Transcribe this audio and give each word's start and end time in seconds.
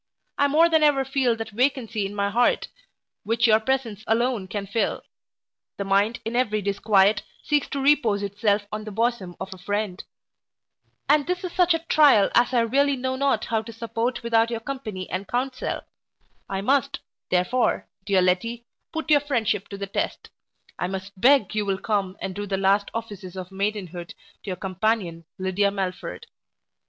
I 0.39 0.47
more 0.47 0.67
than 0.67 0.81
ever 0.81 1.05
feel 1.05 1.35
that 1.35 1.51
vacancy 1.51 2.07
in 2.07 2.15
my 2.15 2.31
heart, 2.31 2.69
which 3.23 3.45
your 3.45 3.59
presence 3.59 4.03
alone 4.07 4.47
can 4.47 4.65
fill. 4.65 5.03
The 5.77 5.83
mind, 5.83 6.21
in 6.25 6.35
every 6.35 6.59
disquiet, 6.59 7.21
seeks 7.43 7.67
to 7.69 7.79
repose 7.79 8.23
itself 8.23 8.63
on 8.71 8.83
the 8.83 8.89
bosom 8.91 9.35
of 9.39 9.53
a 9.53 9.59
friend; 9.59 10.03
and 11.07 11.27
this 11.27 11.43
is 11.43 11.51
such 11.51 11.75
a 11.75 11.85
trial 11.87 12.31
as 12.33 12.51
I 12.51 12.61
really 12.61 12.95
know 12.95 13.15
not 13.15 13.45
how 13.45 13.61
to 13.61 13.71
support 13.71 14.23
without 14.23 14.49
your 14.49 14.59
company 14.61 15.07
and 15.07 15.27
counsel 15.27 15.81
I 16.49 16.61
must, 16.61 16.97
therefore, 17.29 17.87
dear 18.03 18.23
Letty, 18.23 18.65
put 18.91 19.11
your 19.11 19.21
friendship 19.21 19.67
to 19.67 19.77
the 19.77 19.85
test 19.85 20.31
I 20.79 20.87
must 20.87 21.11
beg 21.21 21.53
you 21.53 21.63
will 21.63 21.77
come 21.77 22.17
and 22.19 22.33
do 22.33 22.47
the 22.47 22.57
last 22.57 22.89
offices 22.95 23.35
of 23.37 23.51
maidenhood 23.51 24.15
to 24.41 24.49
your 24.49 24.55
companion 24.55 25.25
Lydia 25.37 25.69
Melford. 25.69 26.25